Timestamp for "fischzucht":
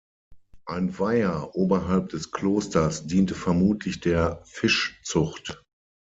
4.45-5.63